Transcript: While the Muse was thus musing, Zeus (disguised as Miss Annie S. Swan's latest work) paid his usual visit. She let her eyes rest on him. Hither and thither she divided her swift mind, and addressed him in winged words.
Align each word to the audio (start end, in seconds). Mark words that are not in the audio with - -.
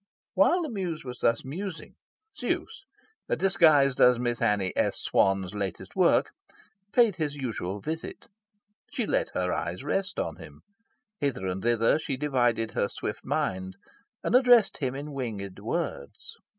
While 0.33 0.63
the 0.63 0.69
Muse 0.71 1.03
was 1.03 1.19
thus 1.19 1.45
musing, 1.45 1.93
Zeus 2.35 2.87
(disguised 3.29 3.99
as 4.01 4.17
Miss 4.17 4.41
Annie 4.41 4.73
S. 4.75 4.97
Swan's 4.97 5.53
latest 5.53 5.95
work) 5.95 6.31
paid 6.91 7.17
his 7.17 7.35
usual 7.35 7.79
visit. 7.81 8.25
She 8.89 9.05
let 9.05 9.29
her 9.35 9.53
eyes 9.53 9.83
rest 9.83 10.17
on 10.17 10.37
him. 10.37 10.63
Hither 11.19 11.45
and 11.45 11.61
thither 11.61 11.99
she 11.99 12.17
divided 12.17 12.71
her 12.71 12.87
swift 12.87 13.23
mind, 13.23 13.77
and 14.23 14.33
addressed 14.33 14.77
him 14.77 14.95
in 14.95 15.13
winged 15.13 15.59
words. 15.59 16.35